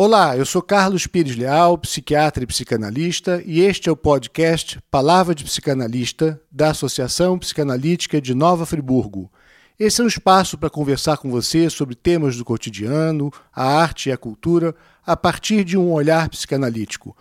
[0.00, 5.34] Olá, eu sou Carlos Pires Leal, psiquiatra e psicanalista, e este é o podcast Palavra
[5.34, 9.28] de Psicanalista da Associação Psicanalítica de Nova Friburgo.
[9.76, 14.12] Esse é um espaço para conversar com você sobre temas do cotidiano, a arte e
[14.12, 14.72] a cultura,
[15.04, 17.16] a partir de um olhar psicanalítico.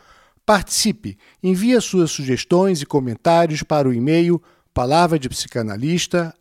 [0.46, 4.40] Participe, envie suas sugestões e comentários para o e-mail
[4.78, 6.32] palavra de psicanalista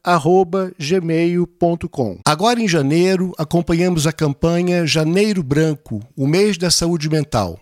[0.79, 2.21] gmail.com.
[2.23, 7.59] Agora em janeiro, acompanhamos a campanha Janeiro Branco, o mês da saúde mental.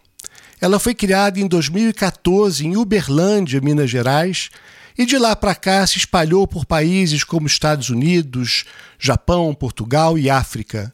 [0.60, 4.50] Ela foi criada em 2014 em Uberlândia, Minas Gerais,
[4.98, 8.64] e de lá para cá se espalhou por países como Estados Unidos,
[8.98, 10.92] Japão, Portugal e África.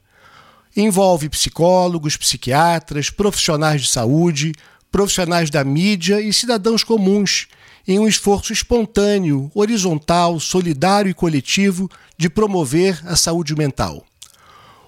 [0.77, 4.53] Envolve psicólogos, psiquiatras, profissionais de saúde,
[4.93, 7.49] profissionais da mídia e cidadãos comuns
[7.91, 14.07] em um esforço espontâneo, horizontal, solidário e coletivo de promover a saúde mental.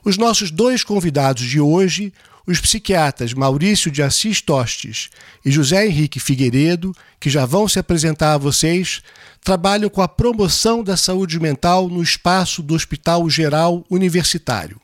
[0.04, 2.12] Os nossos dois convidados de hoje,
[2.46, 5.10] os psiquiatras Maurício de Assis Tostes
[5.44, 9.02] e José Henrique Figueiredo, que já vão se apresentar a vocês,
[9.42, 14.80] trabalham com a promoção da saúde mental no espaço do Hospital Geral Universitário.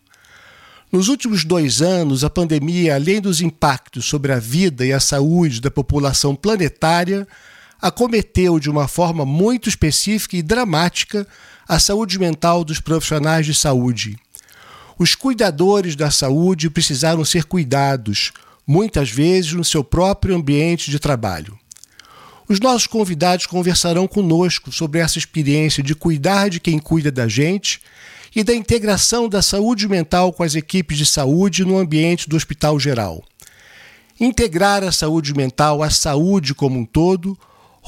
[0.90, 5.60] Nos últimos dois anos, a pandemia, além dos impactos sobre a vida e a saúde
[5.60, 7.28] da população planetária,
[7.80, 11.26] acometeu de uma forma muito específica e dramática
[11.66, 14.18] a saúde mental dos profissionais de saúde.
[14.98, 18.32] Os cuidadores da saúde precisaram ser cuidados,
[18.66, 21.58] muitas vezes no seu próprio ambiente de trabalho.
[22.48, 27.80] Os nossos convidados conversarão conosco sobre essa experiência de cuidar de quem cuida da gente
[28.34, 32.80] e da integração da saúde mental com as equipes de saúde no ambiente do Hospital
[32.80, 33.22] Geral.
[34.18, 37.38] Integrar a saúde mental à saúde como um todo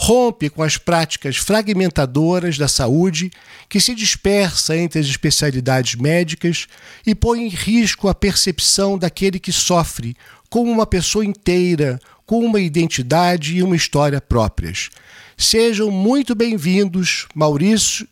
[0.02, 3.30] rompe com as práticas fragmentadoras da saúde
[3.68, 6.66] que se dispersa entre as especialidades médicas
[7.06, 10.16] e põe em risco a percepção daquele que sofre
[10.48, 14.88] como uma pessoa inteira, com uma identidade e uma história próprias.
[15.36, 18.08] Sejam muito bem-vindos, Maurício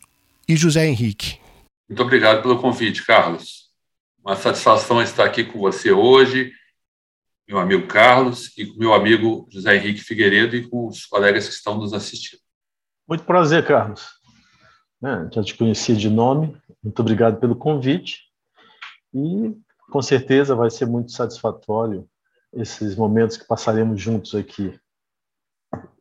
[0.47, 1.39] e José Henrique.
[1.89, 3.63] Muito obrigado pelo convite, Carlos.
[4.23, 6.51] Uma satisfação estar aqui com você hoje
[7.49, 11.55] meu amigo Carlos e com meu amigo José Henrique Figueiredo e com os colegas que
[11.55, 12.39] estão nos assistindo.
[13.07, 14.07] Muito prazer, Carlos.
[15.03, 18.19] É, já te conheci de nome, muito obrigado pelo convite
[19.11, 19.55] e
[19.89, 22.07] com certeza vai ser muito satisfatório
[22.53, 24.79] esses momentos que passaremos juntos aqui.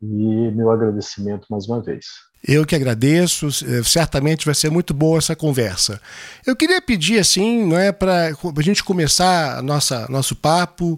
[0.03, 2.05] E meu agradecimento mais uma vez.
[2.47, 6.01] Eu que agradeço, eh, certamente vai ser muito boa essa conversa.
[6.47, 10.97] Eu queria pedir assim, não é para a gente começar a nossa nosso papo,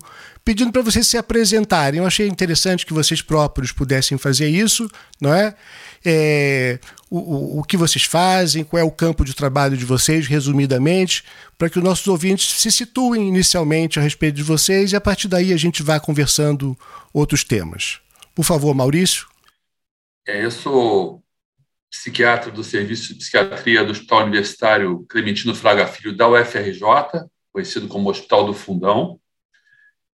[0.50, 2.00] pedindo para vocês se apresentarem.
[2.00, 4.90] Eu achei interessante que vocês próprios pudessem fazer isso,
[5.20, 5.54] não é?
[6.04, 10.26] é o, o, o, que vocês fazem, qual é o campo de trabalho de vocês,
[10.26, 11.22] resumidamente,
[11.56, 15.28] para que os nossos ouvintes se situem inicialmente a respeito de vocês e a partir
[15.28, 16.76] daí a gente vá conversando
[17.14, 18.00] outros temas.
[18.34, 19.28] Por favor, Maurício.
[20.26, 21.22] É, eu sou
[21.88, 26.82] psiquiatra do Serviço de Psiquiatria do Hospital Universitário Clementino Fraga Filho da UFRJ,
[27.52, 29.20] conhecido como Hospital do Fundão.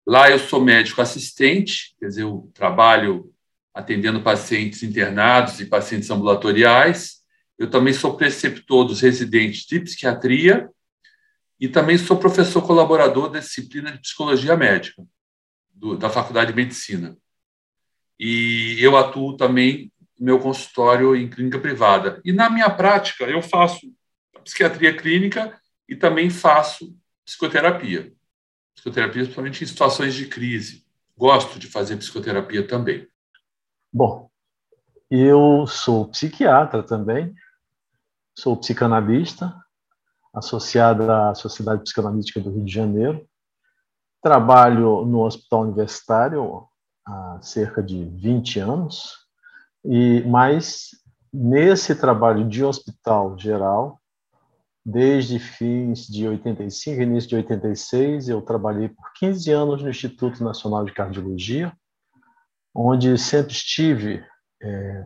[0.06, 3.34] Lá eu sou médico assistente, quer dizer, eu trabalho
[3.74, 7.16] atendendo pacientes internados e pacientes ambulatoriais.
[7.58, 10.70] Eu também sou preceptor dos residentes de psiquiatria
[11.58, 15.02] e também sou professor colaborador da disciplina de psicologia médica
[15.74, 17.16] do, da Faculdade de Medicina.
[18.18, 22.20] E eu atuo também no meu consultório em clínica privada.
[22.24, 23.92] E na minha prática, eu faço
[24.44, 28.15] psiquiatria clínica e também faço psicoterapia
[28.76, 30.84] psicoterapia, principalmente em situações de crise.
[31.16, 33.08] Gosto de fazer psicoterapia também.
[33.92, 34.30] Bom,
[35.10, 37.34] eu sou psiquiatra também,
[38.36, 39.54] sou psicanalista,
[40.34, 43.26] associado à Sociedade Psicanalítica do Rio de Janeiro.
[44.22, 46.66] Trabalho no Hospital Universitário
[47.06, 49.12] há cerca de 20 anos,
[49.84, 50.90] e mas
[51.32, 54.00] nesse trabalho de hospital geral,
[54.88, 60.84] Desde fins de 85, início de 86, eu trabalhei por 15 anos no Instituto Nacional
[60.84, 61.76] de Cardiologia,
[62.72, 64.24] onde sempre estive
[64.62, 65.04] é,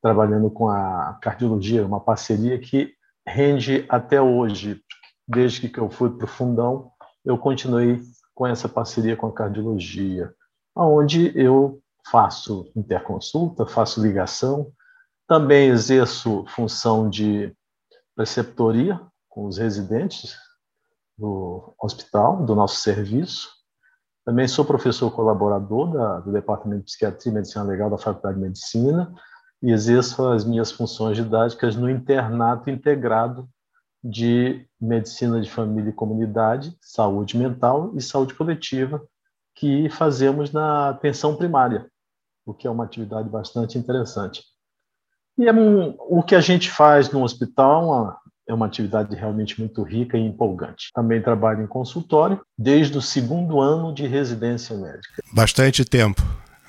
[0.00, 2.94] trabalhando com a cardiologia, uma parceria que
[3.26, 4.82] rende até hoje.
[5.28, 6.90] Desde que eu fui para o Fundão,
[7.22, 8.00] eu continuei
[8.34, 10.32] com essa parceria com a cardiologia,
[10.74, 11.78] onde eu
[12.10, 14.72] faço interconsulta, faço ligação,
[15.26, 17.54] também exerço função de
[18.18, 20.36] preceptoria com os residentes
[21.16, 23.48] do hospital, do nosso serviço.
[24.24, 28.42] Também sou professor colaborador da, do Departamento de Psiquiatria e Medicina Legal da Faculdade de
[28.42, 29.14] Medicina
[29.62, 33.48] e exerço as minhas funções didáticas no internato integrado
[34.02, 39.00] de medicina de família e comunidade, saúde mental e saúde coletiva,
[39.54, 41.88] que fazemos na atenção primária,
[42.44, 44.42] o que é uma atividade bastante interessante.
[45.38, 48.16] E é um, o que a gente faz no hospital é uma,
[48.48, 50.90] é uma atividade realmente muito rica e empolgante.
[50.92, 55.22] Também trabalho em consultório desde o segundo ano de residência médica.
[55.32, 56.22] Bastante tempo.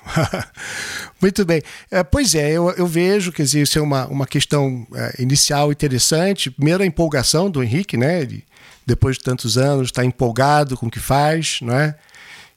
[1.20, 1.62] Muito bem.
[1.90, 6.50] É, pois é, eu, eu, vejo que isso é uma, uma questão é, inicial interessante.
[6.50, 8.22] Primeiro, a empolgação do Henrique, né?
[8.22, 8.44] Ele,
[8.86, 11.94] depois de tantos anos, está empolgado com o que faz, não é?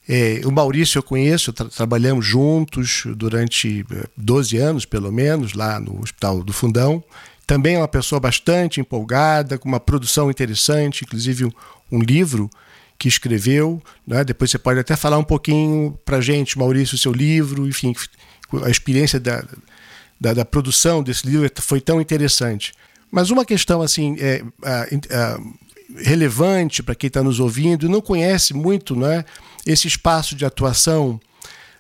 [0.08, 3.86] É, o Maurício eu conheço, tra trabalhamos juntos durante
[4.18, 7.04] 12 é, anos, pelo menos, lá no Hospital do Fundão.
[7.48, 11.52] Também é uma pessoa bastante empolgada, com uma produção interessante, inclusive um,
[11.92, 12.50] um livro
[12.98, 13.82] que escreveu.
[14.06, 14.24] Né?
[14.24, 17.94] Depois você pode até falar um pouquinho para gente, Maurício, o seu livro, enfim,
[18.64, 19.44] a experiência da,
[20.20, 22.74] da, da, produção desse livro foi tão interessante.
[23.12, 24.44] Mas uma questão assim é
[25.98, 29.26] relevante para quem está nos ouvindo e não conhece muito né,
[29.66, 31.20] esse espaço de atuação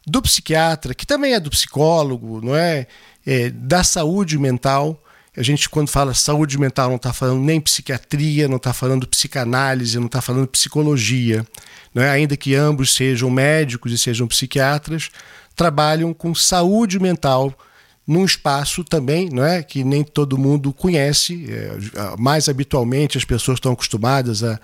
[0.05, 2.87] do psiquiatra, que também é do psicólogo, não é?
[3.25, 5.01] é da saúde mental.
[5.35, 9.97] A gente, quando fala saúde mental, não está falando nem psiquiatria, não está falando psicanálise,
[9.97, 11.45] não está falando psicologia.
[11.93, 12.09] Não é?
[12.09, 15.09] Ainda que ambos sejam médicos e sejam psiquiatras,
[15.55, 17.57] trabalham com saúde mental
[18.05, 21.45] num espaço também não é, que nem todo mundo conhece.
[21.49, 21.77] É,
[22.17, 24.59] mais habitualmente, as pessoas estão acostumadas a,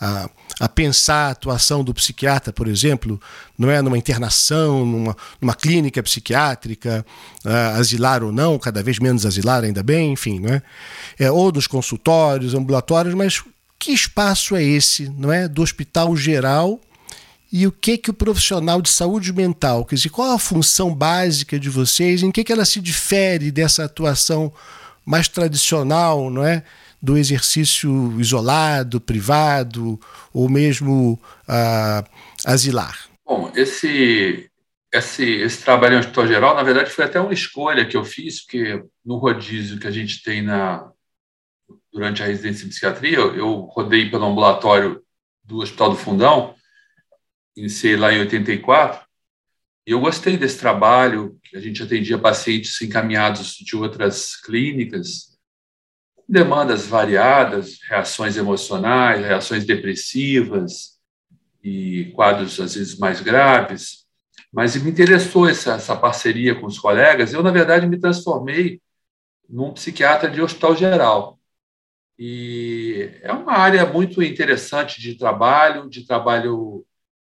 [0.00, 0.30] a,
[0.60, 3.20] a, pensar a atuação do psiquiatra, por exemplo,
[3.58, 7.04] não é numa internação, numa, numa clínica psiquiátrica,
[7.76, 10.62] asilar ou não, cada vez menos asilar, ainda bem, enfim, não é?
[11.18, 11.30] é?
[11.30, 13.42] Ou nos consultórios, ambulatórios, mas
[13.78, 16.80] que espaço é esse, não é, do hospital geral?
[17.52, 21.58] E o que que o profissional de saúde mental, quer dizer, qual a função básica
[21.58, 22.22] de vocês?
[22.22, 24.52] Em que que ela se difere dessa atuação
[25.04, 26.64] mais tradicional, não é?
[27.04, 30.00] do exercício isolado, privado
[30.32, 32.08] ou mesmo uh,
[32.46, 32.98] asilar?
[33.26, 34.50] Bom, esse,
[34.90, 38.40] esse, esse trabalho em hospital geral, na verdade, foi até uma escolha que eu fiz,
[38.40, 40.90] porque no rodízio que a gente tem na,
[41.92, 45.02] durante a residência de psiquiatria, eu rodei pelo ambulatório
[45.44, 46.54] do Hospital do Fundão,
[47.56, 49.04] iniciei lá em 84,
[49.86, 55.38] e eu gostei desse trabalho, que a gente atendia pacientes encaminhados de outras clínicas,
[56.26, 60.98] demandas variadas, reações emocionais, reações depressivas
[61.62, 64.06] e quadros às vezes mais graves.
[64.50, 67.32] Mas me interessou essa, essa parceria com os colegas.
[67.32, 68.80] Eu, na verdade, me transformei
[69.48, 71.38] num psiquiatra de hospital geral.
[72.18, 76.86] E é uma área muito interessante de trabalho, de trabalho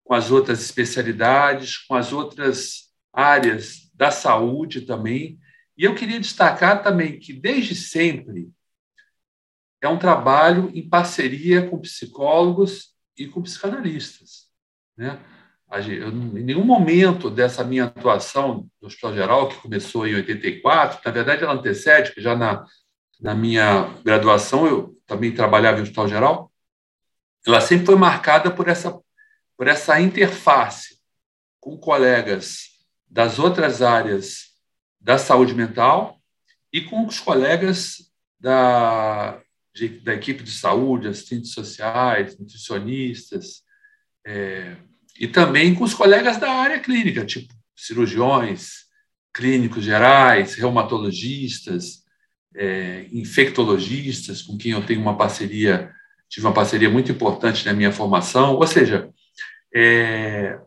[0.08, 5.38] com as outras especialidades, com as outras áreas da saúde também.
[5.76, 8.48] E eu queria destacar também que, desde sempre,
[9.82, 14.48] é um trabalho em parceria com psicólogos e com psicanalistas.
[14.96, 15.20] Né?
[15.70, 21.10] Eu, em nenhum momento dessa minha atuação no Hospital Geral, que começou em 84, na
[21.10, 22.64] verdade ela antecede, que já na,
[23.20, 26.52] na minha graduação eu também trabalhava em Hospital Geral,
[27.46, 28.98] ela sempre foi marcada por essa,
[29.58, 31.00] por essa interface
[31.58, 32.68] com colegas
[33.10, 34.52] das outras áreas
[35.00, 36.16] da saúde mental
[36.72, 39.42] e com os colegas da,
[39.74, 43.64] de, da equipe de saúde, assistentes sociais, nutricionistas,
[44.24, 44.76] é,
[45.18, 48.84] e também com os colegas da área clínica, tipo cirurgiões,
[49.34, 52.04] clínicos gerais, reumatologistas,
[52.54, 55.92] é, infectologistas, com quem eu tenho uma parceria,
[56.28, 59.12] tive uma parceria muito importante na minha formação, ou seja,
[59.74, 60.60] é,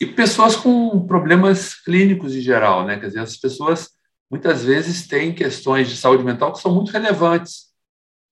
[0.00, 2.98] e pessoas com problemas clínicos em geral, né?
[2.98, 3.90] Quer dizer, as pessoas
[4.30, 7.72] muitas vezes têm questões de saúde mental que são muito relevantes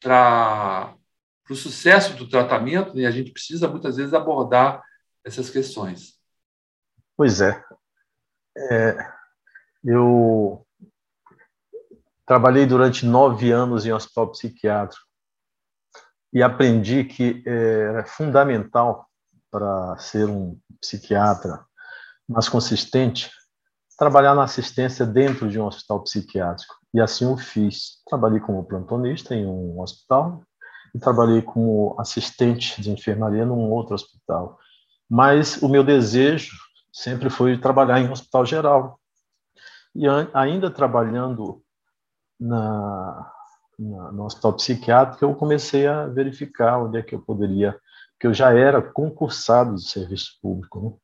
[0.01, 0.95] para
[1.51, 4.83] o sucesso do tratamento, e a gente precisa muitas vezes abordar
[5.25, 6.21] essas questões.
[7.17, 7.65] Pois é.
[8.57, 9.17] é
[9.85, 10.67] eu
[12.27, 15.07] trabalhei durante nove anos em hospital psiquiátrico
[16.33, 19.09] e aprendi que é fundamental
[19.51, 21.65] para ser um psiquiatra
[22.29, 23.31] mais consistente
[23.97, 26.75] trabalhar na assistência dentro de um hospital psiquiátrico.
[26.93, 28.03] E assim o fiz.
[28.07, 30.43] Trabalhei como plantonista em um hospital
[30.95, 34.59] e trabalhei como assistente de enfermaria num outro hospital.
[35.09, 36.57] Mas o meu desejo
[36.93, 39.01] sempre foi trabalhar em um hospital geral.
[39.95, 41.63] E ainda trabalhando
[42.39, 43.33] na,
[43.79, 47.79] na, no hospital psiquiátrico, eu comecei a verificar onde é que eu poderia,
[48.19, 51.01] que eu já era concursado de serviço público.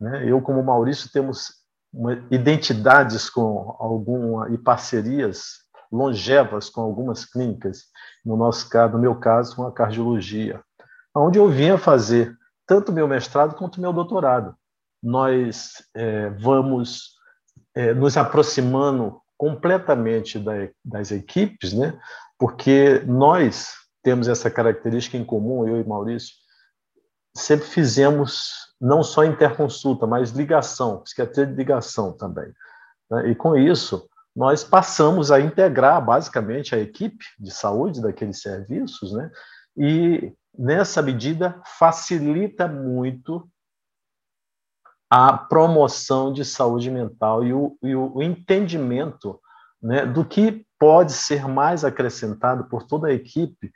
[0.00, 0.30] Né?
[0.30, 7.84] Eu, como Maurício, temos uma, identidades com alguma e parcerias longevas com algumas clínicas,
[8.24, 10.60] no nosso caso, no meu caso, com a cardiologia,
[11.14, 14.56] onde eu vinha fazer tanto meu mestrado quanto meu doutorado.
[15.02, 17.14] Nós é, vamos
[17.74, 20.52] é, nos aproximando completamente da,
[20.84, 21.98] das equipes, né?
[22.38, 23.72] Porque nós
[24.04, 26.34] temos essa característica em comum, eu e Maurício,
[27.34, 32.52] sempre fizemos não só interconsulta, mas ligação, psiquiatria de ligação também.
[33.10, 33.30] Né?
[33.30, 39.30] E com isso, nós passamos a integrar basicamente a equipe de saúde daqueles serviços, né?
[39.76, 43.48] E nessa medida facilita muito
[45.10, 49.40] a promoção de saúde mental e o, e o entendimento
[49.80, 53.72] né, do que pode ser mais acrescentado por toda a equipe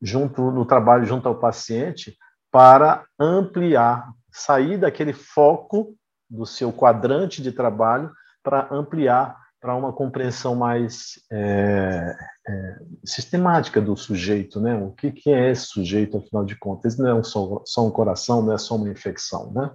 [0.00, 2.16] junto no trabalho junto ao paciente
[2.50, 5.94] para ampliar, sair daquele foco
[6.28, 8.10] do seu quadrante de trabalho
[8.42, 12.16] para ampliar para uma compreensão mais é,
[12.48, 14.74] é, sistemática do sujeito, né?
[14.74, 16.96] O que, que é esse sujeito, afinal de contas?
[16.96, 19.70] Não é só, só um coração, não é só uma infecção, né?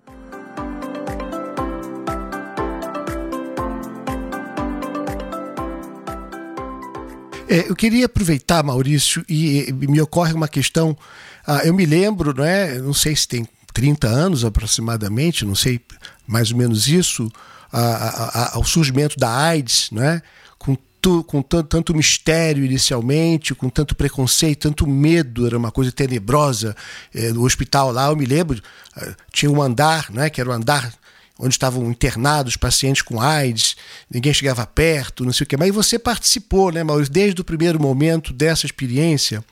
[7.55, 10.97] É, eu queria aproveitar, Maurício, e, e me ocorre uma questão.
[11.47, 12.77] Ah, eu me lembro, não é?
[12.79, 15.79] Não sei se tem 30 anos aproximadamente, não sei
[16.27, 17.31] mais ou menos isso,
[18.51, 20.21] ao surgimento da AIDS, né?
[20.57, 26.75] com, tu, com tanto, mistério inicialmente, com tanto preconceito, tanto medo, era uma coisa tenebrosa.
[27.13, 28.61] É, no hospital lá, eu me lembro,
[28.97, 30.29] ah, tinha um andar, né?
[30.29, 30.93] que era o andar
[31.39, 33.75] onde estavam internados pacientes com AIDS,
[34.09, 35.57] ninguém chegava perto, não sei o quê.
[35.57, 39.43] Mas você participou, né, Maurício, desde o primeiro momento dessa experiência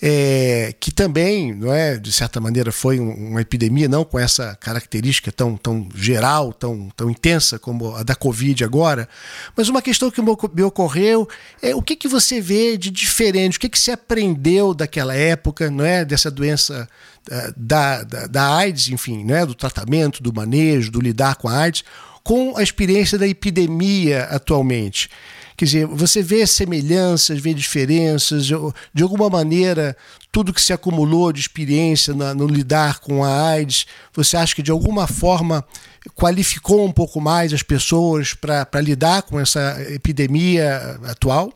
[0.00, 5.32] é, que também, não é, de certa maneira, foi uma epidemia, não com essa característica
[5.32, 9.08] tão, tão geral, tão, tão intensa como a da Covid agora,
[9.56, 11.28] mas uma questão que me ocorreu
[11.60, 15.70] é o que, que você vê de diferente, o que, que se aprendeu daquela época,
[15.70, 16.88] não é, dessa doença
[17.30, 21.58] eh, da, da, da AIDS, enfim, né, do tratamento, do manejo, do lidar com a
[21.58, 21.84] AIDS,
[22.22, 25.10] com a experiência da epidemia atualmente.
[25.58, 29.96] Quer dizer, você vê semelhanças, vê diferenças, de alguma maneira,
[30.30, 34.70] tudo que se acumulou de experiência no lidar com a AIDS, você acha que de
[34.70, 35.66] alguma forma
[36.14, 41.52] qualificou um pouco mais as pessoas para lidar com essa epidemia atual?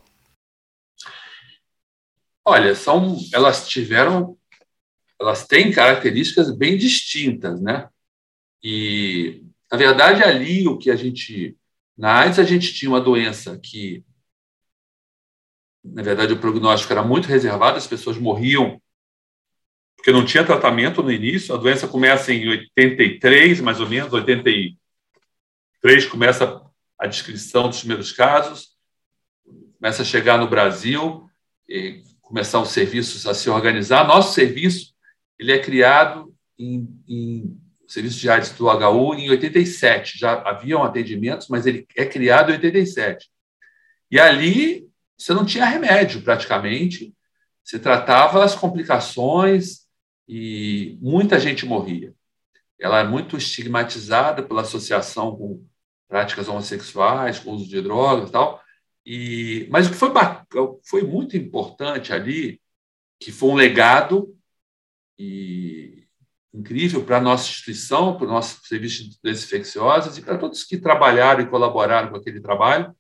[2.44, 4.36] Olha, são, elas tiveram,
[5.20, 7.88] elas têm características bem distintas, né?
[8.64, 11.56] E, na verdade, ali o que a gente
[11.96, 14.04] na AIDS, a gente tinha uma doença que,
[15.84, 18.80] na verdade, o prognóstico era muito reservado, as pessoas morriam
[20.02, 21.54] porque não tinha tratamento no início.
[21.54, 26.60] A doença começa em 83, mais ou menos, 83 começa
[26.98, 28.76] a descrição dos primeiros casos,
[29.78, 31.30] começa a chegar no Brasil,
[32.20, 34.06] começar os serviços a se organizar.
[34.06, 34.92] Nosso serviço
[35.38, 40.18] ele é criado em, em serviço de AIDS do HU em 87.
[40.18, 43.30] Já haviam atendimentos, mas ele é criado em 87.
[44.10, 47.14] E ali você não tinha remédio praticamente,
[47.62, 49.86] você tratava as complicações
[50.28, 52.12] e muita gente morria.
[52.80, 55.64] Ela é muito estigmatizada pela associação com
[56.08, 58.62] práticas homossexuais, com uso de drogas e tal.
[59.06, 60.10] E, mas o que foi,
[60.84, 62.60] foi muito importante ali,
[63.20, 64.36] que foi um legado
[65.18, 66.01] e
[66.52, 70.64] incrível para a nossa instituição, para o nosso serviço de doenças infecciosas e para todos
[70.64, 72.94] que trabalharam e colaboraram com aquele trabalho,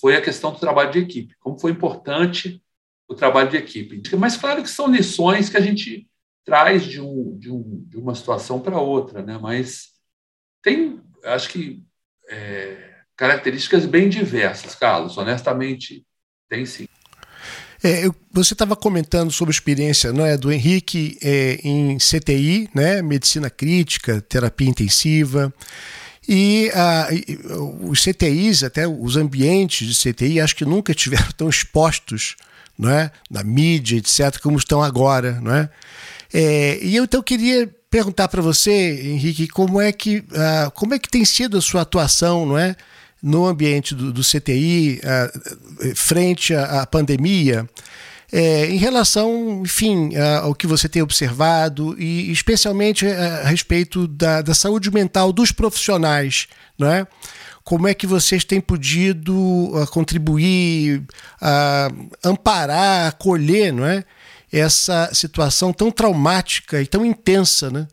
[0.00, 2.62] foi a questão do trabalho de equipe, como foi importante
[3.06, 4.02] o trabalho de equipe.
[4.16, 6.08] Mas claro que são lições que a gente
[6.44, 9.38] traz de, um, de, um, de uma situação para outra, né?
[9.38, 9.90] mas
[10.62, 11.84] tem, acho que,
[12.28, 16.06] é, características bem diversas, Carlos, honestamente,
[16.48, 16.88] tem sim.
[17.82, 22.68] É, eu, você estava comentando sobre a experiência não é, do Henrique é, em CTI,
[22.74, 25.52] né, medicina crítica, terapia intensiva.
[26.28, 26.70] E
[27.80, 32.36] os CTIs, até os ambientes de CTI, acho que nunca tiveram tão expostos
[32.78, 35.40] não é, na mídia, etc., como estão agora.
[35.40, 35.68] Não é?
[36.32, 40.98] é e eu então queria perguntar para você, Henrique, como é que, uh, como é
[40.98, 42.74] que tem sido a sua atuação, não é?
[43.22, 47.68] No ambiente do, do CTI, uh, frente à, à pandemia,
[48.32, 54.40] é, em relação, enfim, ao que você tem observado e especialmente a, a respeito da,
[54.40, 56.48] da, saúde mental dos profissionais,
[56.78, 57.06] não é?
[57.62, 61.04] Como é que vocês têm podido uh, contribuir,
[62.24, 64.02] amparar, acolher, não é?
[64.50, 67.86] Essa situação tão traumática e tão intensa, né?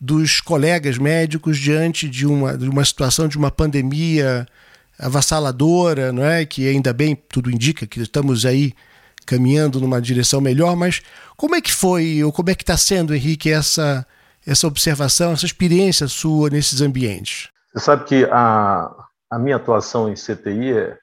[0.00, 4.48] Dos colegas médicos diante de uma, de uma situação de uma pandemia
[5.02, 6.46] avassaladora, não é?
[6.46, 8.72] Que ainda bem tudo indica que estamos aí
[9.26, 11.02] caminhando numa direção melhor, mas
[11.36, 14.06] como é que foi ou como é que está sendo, Henrique, essa
[14.46, 17.48] essa observação, essa experiência sua nesses ambientes?
[17.72, 18.92] Você sabe que a,
[19.30, 20.98] a minha atuação em CTI é,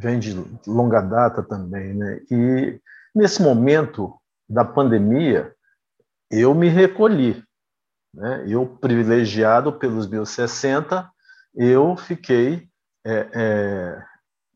[0.00, 0.34] vem de
[0.66, 2.20] longa data também, né?
[2.30, 2.80] E
[3.14, 4.14] nesse momento
[4.48, 5.52] da pandemia,
[6.30, 7.42] eu me recolhi,
[8.12, 8.44] né?
[8.46, 11.08] Eu privilegiado pelos meus 60,
[11.54, 12.67] eu fiquei
[13.08, 14.04] é, é,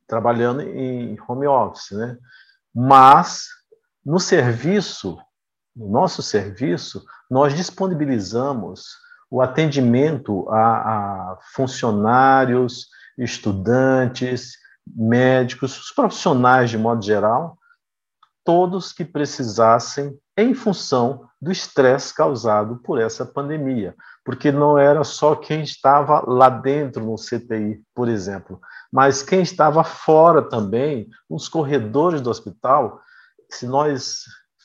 [0.07, 2.19] trabalhando em home office, né?
[2.75, 3.49] Mas
[4.05, 5.19] no serviço,
[5.75, 8.85] no nosso serviço, nós disponibilizamos
[9.31, 14.53] o atendimento a, a funcionários, estudantes,
[14.87, 17.57] médicos, os profissionais de modo geral,
[18.45, 25.35] todos que precisassem em função do estresse causado por essa pandemia, porque não era só
[25.35, 28.61] quem estava lá dentro no CTI, por exemplo,
[28.93, 33.01] mas quem estava fora também, nos corredores do hospital.
[33.51, 34.23] Se nós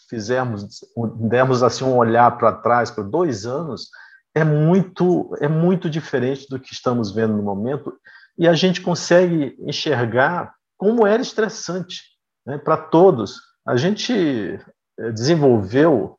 [0.07, 0.81] fizermos,
[1.15, 3.89] dermos assim um olhar para trás, para dois anos,
[4.35, 7.91] é muito, é muito diferente do que estamos vendo no momento
[8.37, 12.03] e a gente consegue enxergar como era estressante
[12.45, 13.41] né, para todos.
[13.65, 14.13] A gente
[14.99, 16.17] eh, desenvolveu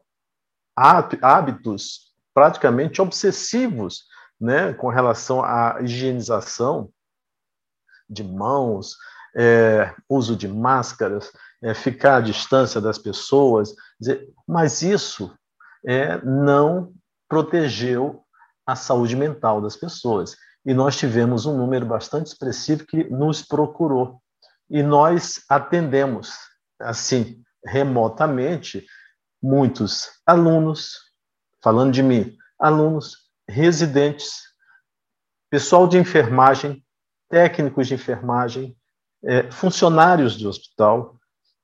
[1.23, 4.04] hábitos praticamente obsessivos
[4.40, 6.90] né, com relação à higienização
[8.08, 8.97] de mãos,
[9.37, 11.30] é, uso de máscaras,
[11.62, 15.35] é, ficar à distância das pessoas, dizer, mas isso
[15.85, 16.92] é, não
[17.28, 18.23] protegeu
[18.66, 20.37] a saúde mental das pessoas.
[20.64, 24.20] E nós tivemos um número bastante expressivo que nos procurou.
[24.70, 26.35] E nós atendemos,
[26.80, 28.87] assim, remotamente,
[29.42, 30.95] muitos alunos,
[31.62, 33.16] falando de mim, alunos,
[33.49, 34.42] residentes,
[35.50, 36.85] pessoal de enfermagem,
[37.28, 38.76] técnicos de enfermagem,
[39.25, 41.16] é, funcionários de hospital,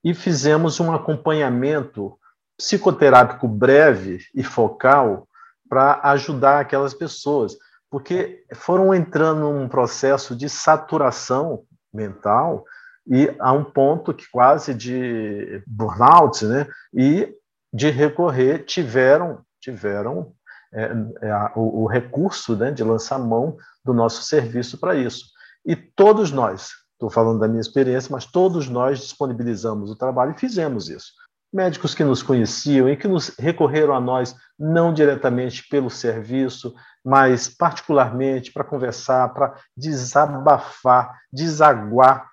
[0.03, 2.17] e fizemos um acompanhamento
[2.57, 5.27] psicoterápico breve e focal
[5.67, 7.57] para ajudar aquelas pessoas,
[7.89, 12.65] porque foram entrando num processo de saturação mental
[13.07, 16.67] e a um ponto que quase de burnout, né?
[16.93, 17.35] E
[17.75, 20.33] de recorrer tiveram tiveram
[20.73, 20.83] é,
[21.21, 25.25] é, o, o, recurso né, de lançar mão do nosso serviço para isso.
[25.65, 30.39] E todos nós, estou falando da minha experiência, mas todos nós disponibilizamos o trabalho e
[30.39, 31.13] fizemos isso
[31.55, 37.47] médicos que nos conheciam e que nos recorreram a nós não diretamente pelo serviço, mas
[37.47, 42.29] particularmente para conversar, para desabafar, desaguar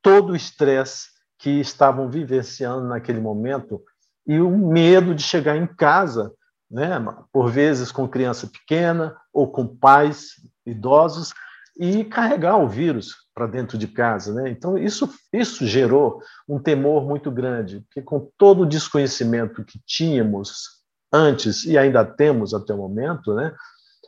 [0.00, 3.82] todo o estresse que estavam vivenciando naquele momento
[4.28, 6.32] e o medo de chegar em casa,
[6.70, 10.34] né, por vezes com criança pequena ou com pais
[10.66, 11.32] idosos
[11.80, 14.34] e carregar o vírus para dentro de casa.
[14.34, 14.50] Né?
[14.50, 20.78] Então, isso, isso gerou um temor muito grande, porque com todo o desconhecimento que tínhamos
[21.10, 23.54] antes e ainda temos até o momento, né,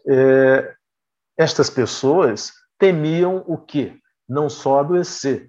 [0.07, 0.75] é,
[1.39, 3.97] estas pessoas temiam o quê?
[4.29, 5.49] Não só adoecer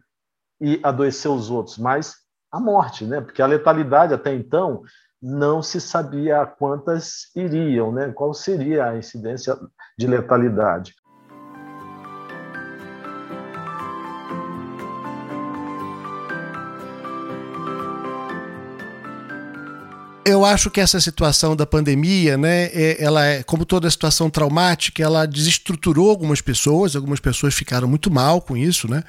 [0.62, 2.21] e adoecer os outros, mas
[2.52, 3.22] a morte, né?
[3.22, 4.84] porque a letalidade até então
[5.22, 8.12] não se sabia quantas iriam, né?
[8.12, 9.56] qual seria a incidência
[9.98, 10.96] de letalidade.
[20.32, 25.04] Eu acho que essa situação da pandemia, né, é, ela é, como toda situação traumática,
[25.04, 29.04] ela desestruturou algumas pessoas, algumas pessoas ficaram muito mal com isso, né?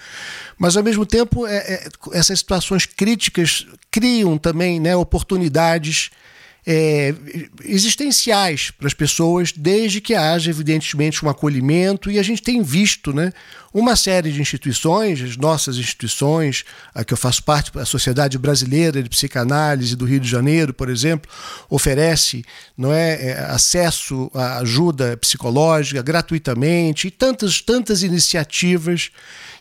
[0.59, 6.11] Mas ao mesmo tempo, é, é, essas situações críticas criam também, né, oportunidades
[6.65, 7.13] é,
[7.65, 12.11] existenciais para as pessoas, desde que haja, evidentemente, um acolhimento.
[12.11, 13.33] E a gente tem visto né,
[13.75, 19.03] uma série de instituições, as nossas instituições, a que eu faço parte, a Sociedade Brasileira
[19.03, 21.29] de Psicanálise do Rio de Janeiro, por exemplo,
[21.69, 22.45] oferece
[22.77, 29.11] não é, é acesso à ajuda psicológica gratuitamente e tantas, tantas iniciativas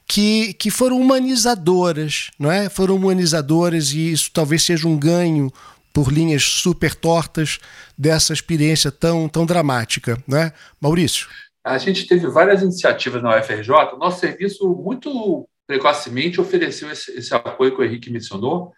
[0.07, 2.69] que, que foram humanizadoras, não é?
[2.69, 5.51] Foram humanizadoras e isso talvez seja um ganho
[5.93, 7.59] por linhas super tortas
[7.97, 10.53] dessa experiência tão, tão dramática, né?
[10.79, 11.27] Maurício?
[11.63, 13.97] A gente teve várias iniciativas na UFRJ.
[13.97, 18.73] Nosso serviço, muito precocemente, ofereceu esse, esse apoio que o Henrique mencionou,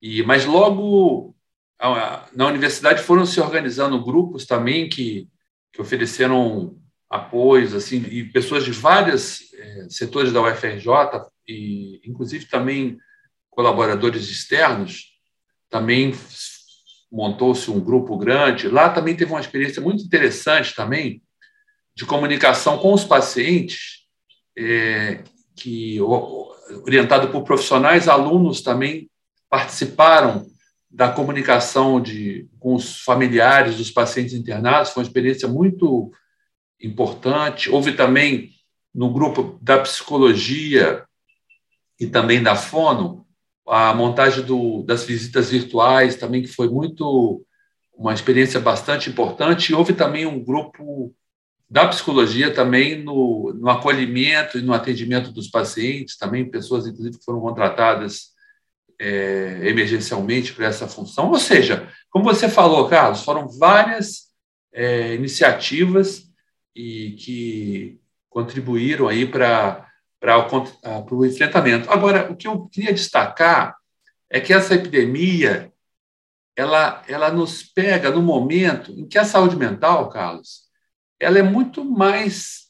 [0.00, 1.34] e, mas logo
[2.34, 5.28] na universidade foram se organizando grupos também que,
[5.72, 6.76] que ofereceram
[7.10, 10.88] apoios, assim, e pessoas de vários é, setores da UFRJ,
[11.46, 12.98] e inclusive também
[13.50, 15.12] colaboradores externos,
[15.68, 16.12] também
[17.14, 18.68] montou-se um grupo grande.
[18.68, 21.22] Lá também teve uma experiência muito interessante também
[21.94, 24.04] de comunicação com os pacientes
[24.58, 25.22] é,
[25.54, 26.00] que
[26.82, 29.08] orientado por profissionais, alunos também
[29.48, 30.44] participaram
[30.90, 36.10] da comunicação de, com os familiares dos pacientes internados, foi uma experiência muito
[36.80, 37.70] importante.
[37.70, 38.50] Houve também
[38.92, 41.04] no grupo da psicologia
[42.00, 43.23] e também da fono
[43.66, 47.44] a montagem do, das visitas virtuais também que foi muito
[47.96, 49.70] uma experiência bastante importante.
[49.70, 51.14] E houve também um grupo
[51.68, 57.24] da psicologia também no, no acolhimento e no atendimento dos pacientes, também pessoas inclusive que
[57.24, 58.34] foram contratadas
[59.00, 61.30] é, emergencialmente para essa função.
[61.30, 64.28] Ou seja, como você falou, Carlos, foram várias
[64.72, 66.22] é, iniciativas
[66.74, 69.88] e que contribuíram aí para
[70.24, 71.90] para o enfrentamento.
[71.90, 73.76] Agora, o que eu queria destacar
[74.30, 75.70] é que essa epidemia
[76.56, 80.62] ela, ela nos pega no momento em que a saúde mental, Carlos,
[81.20, 82.68] ela é muito mais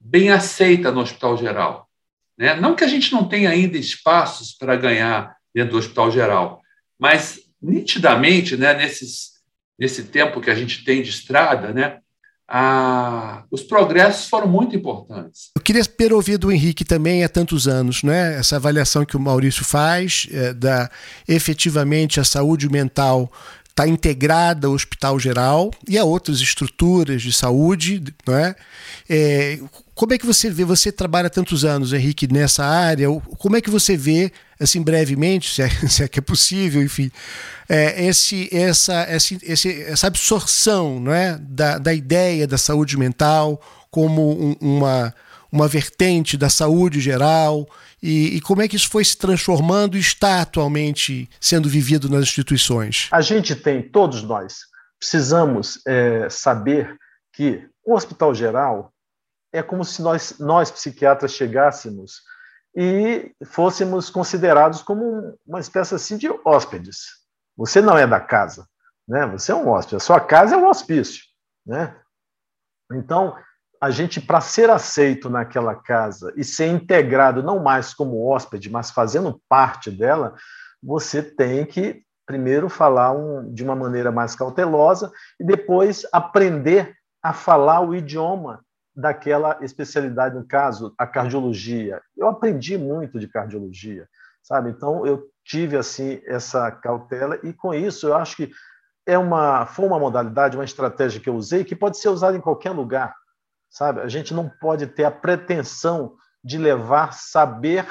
[0.00, 1.88] bem aceita no hospital geral.
[2.36, 2.56] Né?
[2.56, 6.60] Não que a gente não tenha ainda espaços para ganhar dentro do hospital geral.
[6.98, 9.34] Mas, nitidamente, né, nesses,
[9.78, 12.00] nesse tempo que a gente tem de estrada, né,
[13.50, 15.50] os progressos foram muito importantes.
[15.56, 18.38] Eu queria ter ouvido o Henrique também há tantos anos, né?
[18.38, 20.88] essa avaliação que o Maurício faz é, da
[21.26, 23.30] efetivamente a saúde mental
[23.76, 28.56] está integrada ao hospital geral e a outras estruturas de saúde, não é?
[29.06, 29.60] é?
[29.94, 30.64] Como é que você vê?
[30.64, 33.08] Você trabalha tantos anos, Henrique, nessa área.
[33.38, 37.10] Como é que você vê, assim, brevemente, se é, se é que é possível, enfim,
[37.68, 39.34] é, esse, essa, essa,
[39.86, 43.60] essa absorção, não é, da, da ideia da saúde mental
[43.90, 45.14] como um, uma
[45.50, 47.66] uma vertente da saúde geral
[48.02, 52.22] e, e, como é que isso foi se transformando e está atualmente sendo vivido nas
[52.22, 53.08] instituições?
[53.10, 54.58] A gente tem, todos nós,
[54.98, 56.96] precisamos é, saber
[57.32, 58.92] que o hospital geral
[59.52, 62.22] é como se nós, nós psiquiatras chegássemos
[62.74, 66.98] e fôssemos considerados como uma espécie assim de hóspedes.
[67.56, 68.66] Você não é da casa,
[69.08, 69.26] né?
[69.28, 69.96] Você é um hóspede.
[69.96, 71.24] A sua casa é um hospício,
[71.64, 71.98] né?
[72.92, 73.34] Então,
[73.80, 78.90] a gente, para ser aceito naquela casa e ser integrado não mais como hóspede, mas
[78.90, 80.34] fazendo parte dela,
[80.82, 87.32] você tem que primeiro falar um, de uma maneira mais cautelosa e depois aprender a
[87.32, 88.60] falar o idioma
[88.94, 92.00] daquela especialidade, no caso, a cardiologia.
[92.16, 94.08] Eu aprendi muito de cardiologia,
[94.42, 94.70] sabe?
[94.70, 98.50] Então eu tive assim essa cautela e com isso eu acho que
[99.06, 102.40] é uma foi uma modalidade, uma estratégia que eu usei que pode ser usada em
[102.40, 103.14] qualquer lugar
[103.76, 104.00] sabe?
[104.00, 107.86] A gente não pode ter a pretensão de levar saber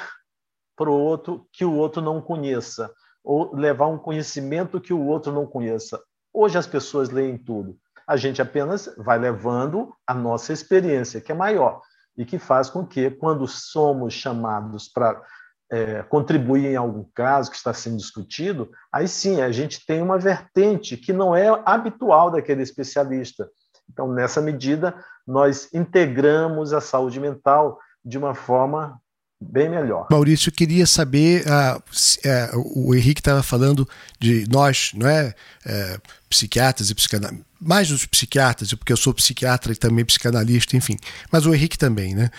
[0.76, 5.32] para o outro que o outro não conheça, ou levar um conhecimento que o outro
[5.32, 6.02] não conheça.
[6.34, 7.78] Hoje as pessoas leem tudo.
[8.06, 11.80] A gente apenas vai levando a nossa experiência, que é maior,
[12.16, 15.22] e que faz com que, quando somos chamados para
[15.70, 20.18] é, contribuir em algum caso que está sendo discutido, aí sim a gente tem uma
[20.18, 23.48] vertente que não é habitual daquele especialista.
[23.88, 24.94] Então, nessa medida,
[25.26, 29.00] nós integramos a saúde mental de uma forma
[29.40, 30.06] bem melhor.
[30.10, 35.34] Maurício, eu queria saber, uh, uh, o Henrique estava falando de nós, não é,
[35.66, 40.96] uh, psiquiatras e psicanalistas, mais dos psiquiatras, porque eu sou psiquiatra e também psicanalista, enfim,
[41.30, 42.30] mas o Henrique também, né?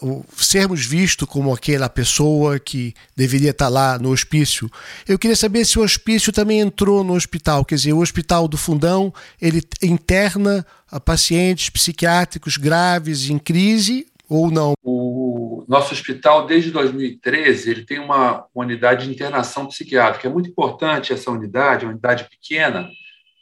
[0.00, 4.70] O, sermos vistos como aquela pessoa que deveria estar lá no hospício.
[5.06, 8.56] Eu queria saber se o hospício também entrou no hospital, quer dizer, o hospital do
[8.56, 10.64] Fundão, ele interna
[11.04, 14.72] pacientes psiquiátricos graves em crise ou não?
[14.82, 20.26] O nosso hospital, desde 2013, ele tem uma, unidade de internação psiquiátrica.
[20.26, 22.88] É muito importante essa unidade, uma unidade pequena,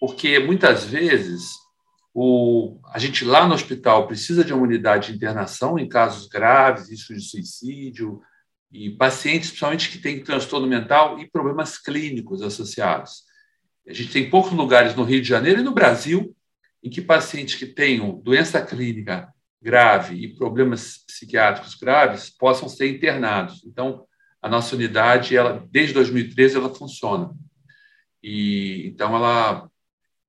[0.01, 1.53] porque muitas vezes
[2.13, 6.91] o, a gente lá no hospital precisa de uma unidade de internação em casos graves,
[6.91, 8.21] risco de suicídio,
[8.73, 13.25] e pacientes, principalmente que têm transtorno mental e problemas clínicos associados.
[13.87, 16.35] A gente tem poucos lugares no Rio de Janeiro e no Brasil
[16.83, 23.63] em que pacientes que tenham doença clínica grave e problemas psiquiátricos graves possam ser internados.
[23.65, 24.05] Então,
[24.41, 27.31] a nossa unidade, ela, desde 2013, ela funciona.
[28.23, 29.69] E então ela,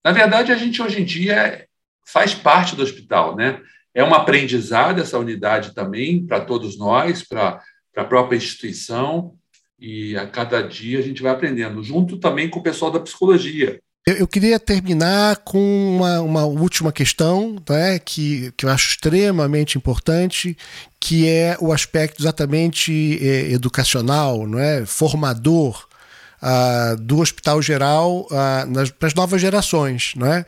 [0.04, 1.68] na verdade, a gente hoje em dia
[2.06, 3.62] faz parte do hospital, né?
[3.94, 7.62] É um aprendizado essa unidade também para todos nós, para
[7.96, 9.36] a própria instituição,
[9.78, 13.82] e a cada dia a gente vai aprendendo, junto também com o pessoal da psicologia,
[14.06, 19.78] eu, eu, queria terminar com uma, uma última questão né, que, que eu acho extremamente
[19.78, 20.58] importante,
[21.00, 24.86] que é o aspecto exatamente é, educacional, não é?
[24.86, 25.88] formador
[26.42, 30.14] uh, do Hospital Geral uh, para as novas gerações.
[30.16, 30.46] Não é?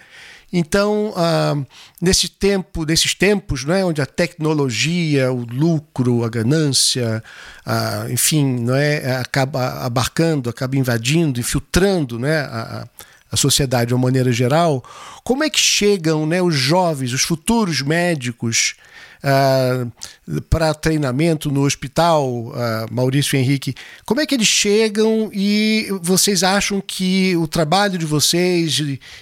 [0.56, 1.56] Então, ah,
[2.00, 7.24] nesse tempo, nesses tempos, não é, onde a tecnologia, o lucro, a ganância,
[7.66, 12.88] ah, enfim, não é, acaba abarcando, acaba invadindo, infiltrando, né, a,
[13.34, 14.84] a sociedade de uma maneira geral,
[15.24, 18.76] como é que chegam né, os jovens, os futuros médicos,
[19.24, 22.54] uh, para treinamento no hospital, uh,
[22.92, 23.74] Maurício Henrique,
[24.06, 28.80] como é que eles chegam e vocês acham que o trabalho de vocês,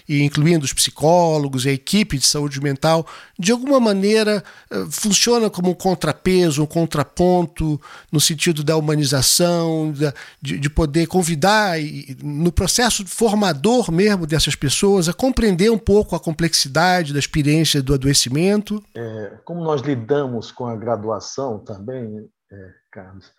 [0.07, 3.05] e incluindo os psicólogos, a equipe de saúde mental,
[3.37, 7.79] de alguma maneira uh, funciona como um contrapeso, um contraponto
[8.11, 14.55] no sentido da humanização, da, de, de, poder convidar e, no processo formador mesmo dessas
[14.55, 18.83] pessoas a compreender um pouco a complexidade da experiência do adoecimento?
[18.95, 23.33] É, como nós lidamos com a graduação também, é, Carlos,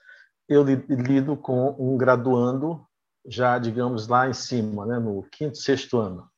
[0.49, 2.87] eu lido com um graduando
[3.27, 6.29] já, digamos, lá em cima, né, no quinto, sexto ano,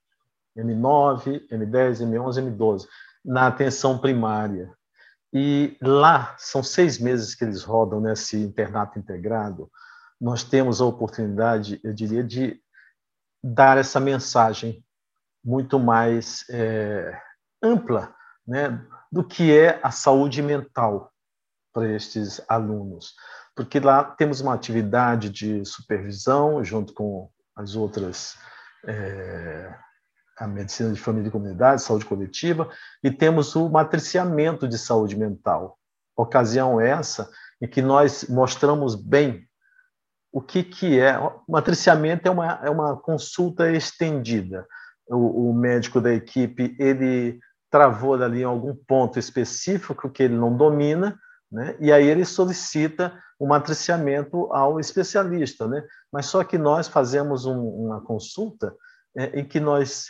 [0.57, 2.87] M9, M10, M11, M12,
[3.25, 4.73] na atenção primária.
[5.33, 9.69] E lá são seis meses que eles rodam nesse internato integrado.
[10.21, 12.61] Nós temos a oportunidade, eu diria, de
[13.43, 14.85] dar essa mensagem
[15.45, 17.19] muito mais é,
[17.63, 18.15] ampla,
[18.47, 18.81] né,
[19.15, 21.13] do que é a saúde mental
[21.73, 23.15] para estes alunos.
[23.55, 28.37] Porque lá temos uma atividade de supervisão, junto com as outras,
[28.85, 29.73] é,
[30.37, 32.69] a medicina de família e comunidade, saúde coletiva,
[33.05, 35.79] e temos o matriciamento de saúde mental.
[36.17, 37.31] Ocasião essa
[37.63, 39.49] em que nós mostramos bem
[40.33, 41.17] o que, que é.
[41.17, 44.67] O matriciamento é uma, é uma consulta estendida.
[45.07, 47.39] O, o médico da equipe ele
[47.75, 51.19] travou ali em algum ponto específico que ele não domina,
[51.51, 51.77] né?
[51.81, 55.67] e aí ele solicita o um matriciamento ao especialista.
[55.67, 55.85] Né?
[56.13, 58.73] Mas só que nós fazemos um, uma consulta
[59.17, 60.07] é, em que nós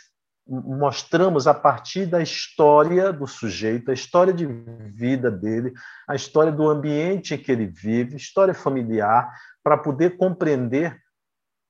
[0.47, 5.73] mostramos a partir da história do sujeito, a história de vida dele,
[6.07, 9.27] a história do ambiente em que ele vive, história familiar,
[9.63, 10.95] para poder compreender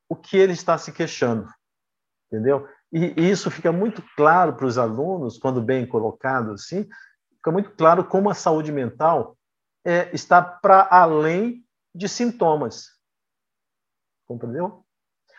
[0.09, 1.47] o que ele está se queixando,
[2.29, 2.67] entendeu?
[2.97, 6.87] E isso fica muito claro para os alunos, quando bem colocado assim,
[7.35, 9.37] fica muito claro como a saúde mental
[9.83, 12.85] é, está para além de sintomas.
[14.25, 14.85] Compreendeu?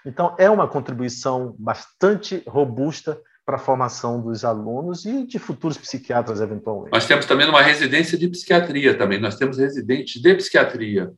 [0.05, 6.43] Então, é uma contribuição bastante robusta para a formação dos alunos e de futuros psiquiatras,
[6.43, 6.93] eventualmente.
[6.93, 9.19] Nós temos também uma residência de psiquiatria também.
[9.19, 11.11] Nós temos residentes de psiquiatria,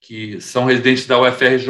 [0.00, 1.68] que são residentes da UFRJ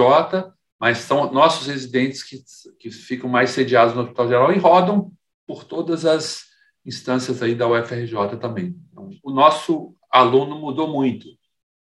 [0.85, 2.45] mas são nossos residentes que,
[2.79, 5.11] que ficam mais sediados no Hospital Geral e rodam
[5.47, 6.45] por todas as
[6.85, 8.79] instâncias aí da UFRJ também.
[8.93, 11.27] Então, o nosso aluno mudou muito,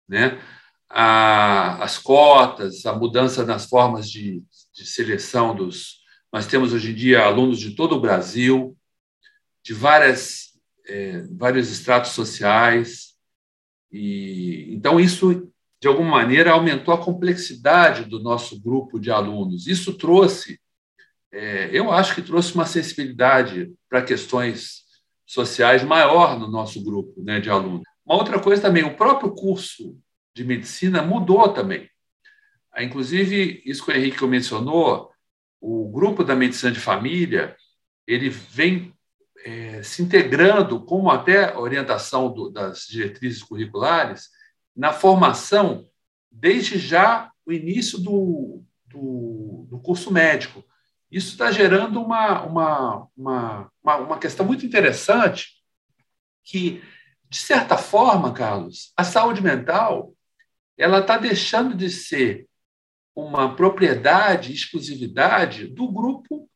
[0.06, 0.38] né?
[0.90, 6.00] A, as cotas, a mudança nas formas de, de seleção dos.
[6.30, 8.78] Nós temos hoje em dia alunos de todo o Brasil,
[9.64, 13.16] de várias, é, vários estratos sociais,
[13.90, 15.50] e então isso
[15.82, 19.65] de alguma maneira, aumentou a complexidade do nosso grupo de alunos.
[19.68, 20.60] Isso trouxe,
[21.32, 24.84] é, eu acho que trouxe uma sensibilidade para questões
[25.26, 27.84] sociais maior no nosso grupo né, de alunos.
[28.06, 29.98] Uma outra coisa também, o próprio curso
[30.36, 31.89] de medicina mudou também.
[32.72, 35.12] Ah, inclusive, isso que o Henrique mencionou,
[35.62, 37.56] o grupo da medicina de família,
[38.08, 38.94] ele vem
[39.46, 44.30] é, se integrando, como até orientação do, das diretrizes curriculares,
[44.80, 45.86] na formação
[46.32, 50.63] desde já o início do, do, do curso médico.
[51.12, 55.62] Isso está gerando uma, uma, uma, uma, questão muito interessante
[56.46, 56.82] que,
[57.30, 60.13] de certa forma, Carlos, a saúde mental
[60.78, 62.48] ela está deixando de ser
[63.13, 66.50] uma propriedade, exclusividade do grupo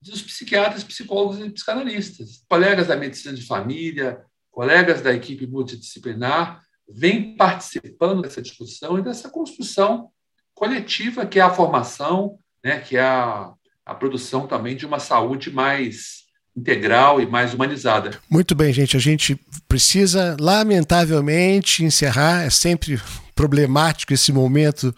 [0.00, 2.44] dos psiquiatras, psicólogos e psicanalistas.
[2.48, 9.28] Colegas da medicina de família, colegas da equipe multidisciplinar vem participando dessa discussão e dessa
[9.28, 10.10] construção
[10.54, 13.52] coletiva, que é a formação, né, que é a,
[13.86, 16.20] a produção também de uma saúde mais
[16.56, 18.18] integral e mais humanizada.
[18.28, 18.96] Muito bem, gente.
[18.96, 22.44] A gente precisa, lamentavelmente, encerrar.
[22.44, 23.00] É sempre
[23.34, 24.94] problemático esse momento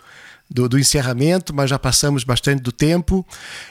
[0.53, 3.27] do, do, encerramento, mas já passamos bastante do tempo.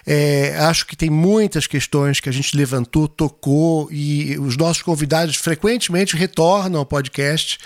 [0.06, 5.36] É, acho que tem muitas questões que a gente levantou, tocou, e os nossos convidados
[5.36, 7.60] frequentemente retornam ao podcast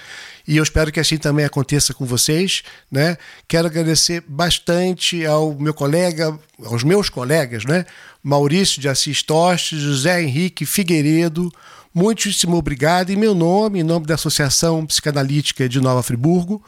[0.47, 2.63] e eu espero que assim também aconteça com vocês.
[2.91, 3.17] Né?
[3.47, 7.85] Quero agradecer bastante ao meu colega, aos meus colegas, né?
[8.21, 11.51] Maurício de Assis Tostes, José Henrique Figueiredo.
[11.95, 16.61] Muitíssimo obrigado em meu nome, em nome da Associação Psicanalítica de Nova Friburgo.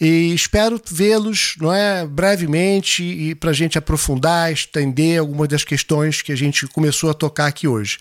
[0.00, 6.22] E espero vê-los não é, brevemente e para a gente aprofundar, estender algumas das questões
[6.22, 7.98] que a gente começou a tocar aqui hoje.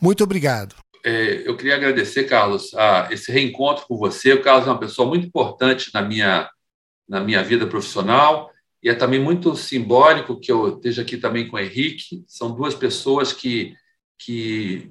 [0.00, 0.76] Muito obrigado.
[1.04, 4.32] É, eu queria agradecer, Carlos, a esse reencontro com você.
[4.32, 6.48] O Carlos é uma pessoa muito importante na minha,
[7.08, 11.56] na minha vida profissional e é também muito simbólico que eu esteja aqui também com
[11.56, 12.22] o Henrique.
[12.28, 13.74] São duas pessoas que,
[14.16, 14.88] que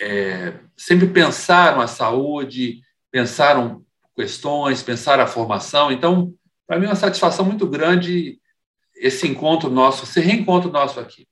[0.00, 2.80] é, sempre pensaram a saúde,
[3.10, 5.90] pensaram questões, pensaram a formação.
[5.90, 6.32] Então,
[6.66, 8.40] para mim é uma satisfação muito grande
[8.96, 11.26] esse encontro nosso, esse reencontro nosso aqui.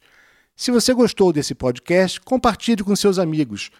[0.55, 3.71] Se você gostou desse podcast, compartilhe com seus amigos.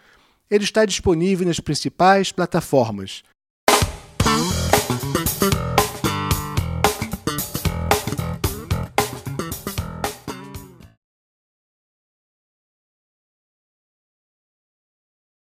[0.50, 3.24] Ele está disponível nas principais plataformas.